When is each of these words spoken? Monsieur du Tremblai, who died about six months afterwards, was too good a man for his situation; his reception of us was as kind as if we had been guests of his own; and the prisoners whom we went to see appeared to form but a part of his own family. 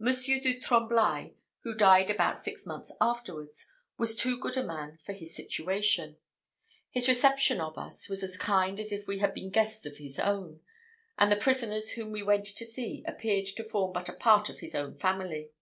Monsieur 0.00 0.40
du 0.40 0.58
Tremblai, 0.58 1.34
who 1.62 1.74
died 1.76 2.10
about 2.10 2.36
six 2.36 2.66
months 2.66 2.92
afterwards, 3.00 3.68
was 3.96 4.16
too 4.16 4.36
good 4.36 4.56
a 4.56 4.64
man 4.64 4.98
for 5.00 5.12
his 5.12 5.32
situation; 5.36 6.16
his 6.90 7.06
reception 7.06 7.60
of 7.60 7.78
us 7.78 8.08
was 8.08 8.24
as 8.24 8.36
kind 8.36 8.80
as 8.80 8.90
if 8.90 9.06
we 9.06 9.20
had 9.20 9.32
been 9.32 9.50
guests 9.50 9.86
of 9.86 9.98
his 9.98 10.18
own; 10.18 10.58
and 11.18 11.30
the 11.30 11.36
prisoners 11.36 11.90
whom 11.90 12.10
we 12.10 12.20
went 12.20 12.46
to 12.46 12.64
see 12.64 13.04
appeared 13.06 13.46
to 13.46 13.62
form 13.62 13.92
but 13.92 14.08
a 14.08 14.12
part 14.12 14.48
of 14.48 14.58
his 14.58 14.74
own 14.74 14.98
family. 14.98 15.52